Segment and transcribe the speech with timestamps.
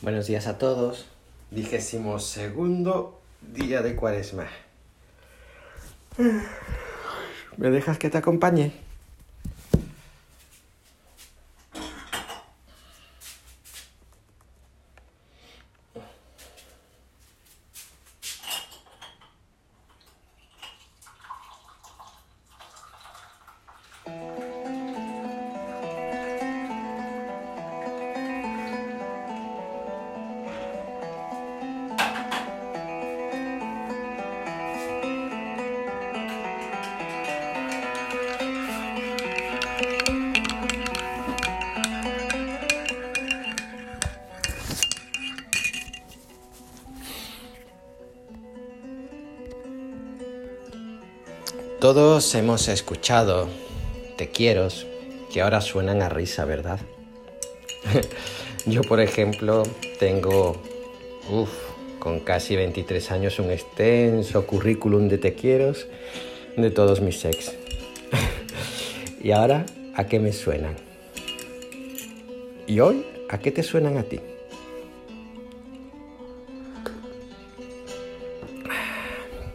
[0.00, 1.06] Buenos días a todos.
[1.50, 3.18] Vigésimo segundo
[3.52, 4.46] día de cuaresma.
[7.56, 8.72] ¿Me dejas que te acompañe?
[51.80, 53.46] Todos hemos escuchado
[54.16, 54.66] te quiero
[55.32, 56.80] que ahora suenan a risa, ¿verdad?
[58.66, 59.62] Yo, por ejemplo,
[60.00, 60.60] tengo,
[61.30, 61.50] uff,
[62.00, 65.72] con casi 23 años un extenso currículum de te quiero
[66.56, 67.54] de todos mis ex.
[69.22, 70.74] ¿Y ahora a qué me suenan?
[72.66, 74.18] ¿Y hoy a qué te suenan a ti?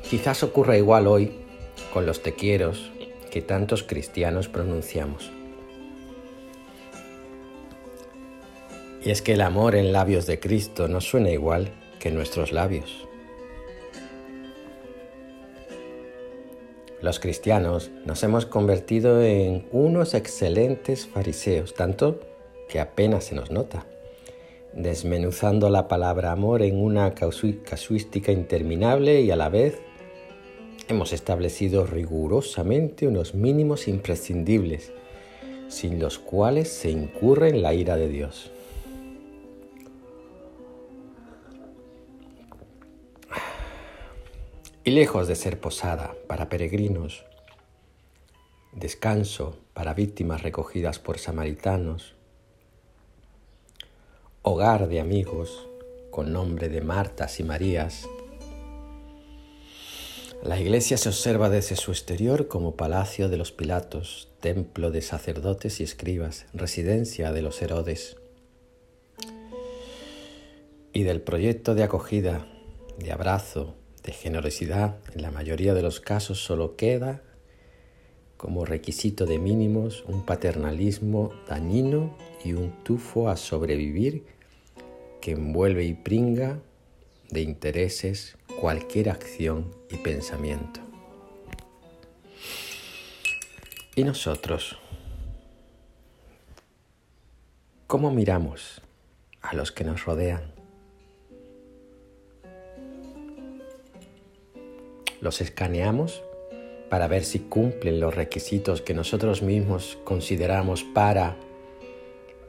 [0.09, 1.42] Quizás ocurra igual hoy
[1.93, 2.71] con los te quiero
[3.29, 5.31] que tantos cristianos pronunciamos.
[9.03, 12.51] Y es que el amor en labios de Cristo no suena igual que en nuestros
[12.51, 13.07] labios.
[16.99, 22.21] Los cristianos nos hemos convertido en unos excelentes fariseos, tanto
[22.69, 23.85] que apenas se nos nota,
[24.73, 29.79] desmenuzando la palabra amor en una casuística interminable y a la vez
[30.87, 34.91] hemos establecido rigurosamente unos mínimos imprescindibles,
[35.69, 38.51] sin los cuales se incurre en la ira de Dios.
[44.83, 47.23] Y lejos de ser posada para peregrinos,
[48.73, 52.15] descanso para víctimas recogidas por samaritanos,
[54.41, 55.69] hogar de amigos
[56.11, 58.07] con nombre de Martas y Marías,
[60.43, 65.79] la iglesia se observa desde su exterior como palacio de los Pilatos, templo de sacerdotes
[65.79, 68.17] y escribas, residencia de los Herodes.
[70.91, 72.45] Y del proyecto de acogida,
[72.99, 77.21] de abrazo, de generosidad, en la mayoría de los casos solo queda
[78.35, 84.25] como requisito de mínimos un paternalismo dañino y un tufo a sobrevivir
[85.21, 86.59] que envuelve y pringa
[87.33, 90.79] de intereses cualquier acción y pensamiento.
[93.95, 94.77] ¿Y nosotros?
[97.87, 98.81] ¿Cómo miramos
[99.41, 100.53] a los que nos rodean?
[105.21, 106.23] ¿Los escaneamos
[106.89, 111.35] para ver si cumplen los requisitos que nosotros mismos consideramos para,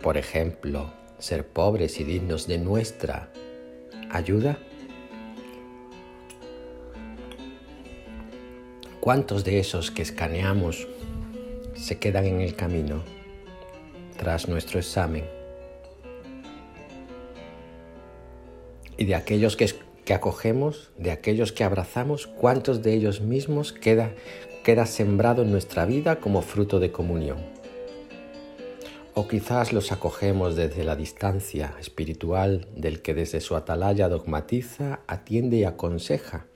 [0.03, 3.31] por ejemplo, ser pobres y dignos de nuestra
[4.11, 4.59] ayuda?
[9.05, 10.89] ¿Cuántos de esos que escaneamos
[11.75, 13.03] se quedan en el camino
[14.17, 15.27] tras nuestro examen?
[18.97, 24.15] Y de aquellos que, acogemos, de aquellos que abrazamos, ¿cuántos de ellos mismos queda,
[24.65, 27.45] queda sembrado en nuestra vida como fruto de comunión?
[29.13, 35.59] O quizás los acogemos desde la distancia espiritual del que desde su atalaya dogmatiza, atiende
[35.59, 36.47] y aconseja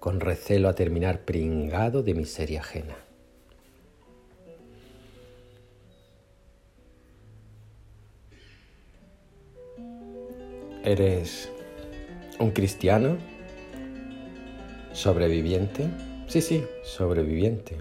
[0.00, 2.96] con recelo a terminar pringado de miseria ajena.
[10.82, 11.52] ¿Eres
[12.38, 13.18] un cristiano?
[14.92, 15.90] ¿Sobreviviente?
[16.26, 17.76] Sí, sí, sobreviviente.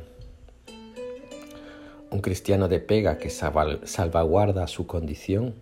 [2.11, 5.55] Un cristiano de pega que salvaguarda su condición,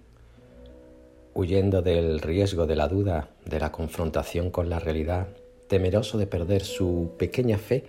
[1.35, 5.27] huyendo del riesgo de la duda, de la confrontación con la realidad
[5.67, 7.83] temeroso de perder su pequeña fe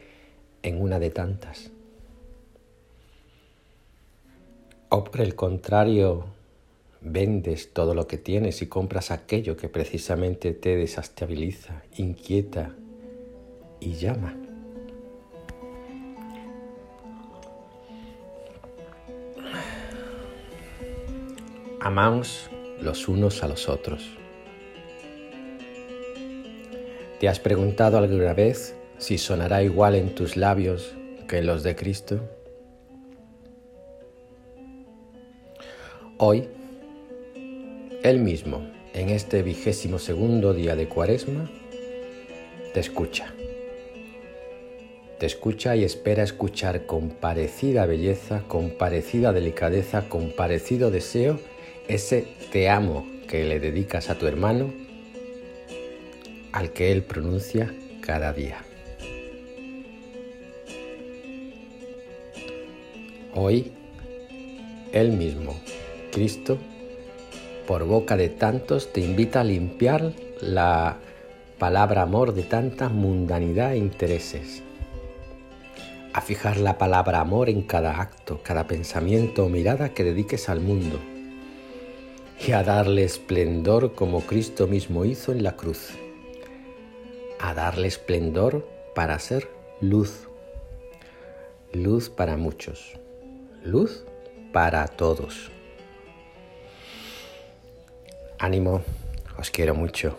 [0.62, 1.70] en una de tantas.
[4.90, 6.26] O por el contrario,
[7.00, 12.74] vendes todo lo que tienes y compras aquello que precisamente te desestabiliza, inquieta
[13.80, 14.34] y llama.
[21.80, 24.17] Amamos los unos a los otros.
[27.18, 30.94] ¿Te has preguntado alguna vez si sonará igual en tus labios
[31.26, 32.20] que en los de Cristo?
[36.18, 36.48] Hoy,
[38.04, 41.50] Él mismo, en este vigésimo segundo día de Cuaresma,
[42.72, 43.34] te escucha.
[45.18, 51.40] Te escucha y espera escuchar con parecida belleza, con parecida delicadeza, con parecido deseo,
[51.88, 54.72] ese te amo que le dedicas a tu hermano,
[56.58, 58.64] al que él pronuncia cada día.
[63.32, 63.70] Hoy,
[64.92, 65.54] Él mismo,
[66.10, 66.58] Cristo,
[67.68, 70.96] por boca de tantos, te invita a limpiar la
[71.60, 74.64] palabra amor de tanta mundanidad e intereses,
[76.12, 80.58] a fijar la palabra amor en cada acto, cada pensamiento o mirada que dediques al
[80.58, 80.98] mundo.
[82.44, 85.92] Y a darle esplendor como Cristo mismo hizo en la cruz,
[87.40, 89.48] a darle esplendor para ser
[89.80, 90.26] luz,
[91.72, 92.98] luz para muchos
[93.64, 94.04] luz
[94.52, 95.50] para todos.
[98.38, 98.82] Ánimo,
[99.38, 100.16] os quiero mucho.